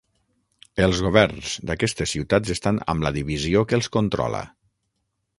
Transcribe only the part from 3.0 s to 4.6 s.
la divisió que els controla.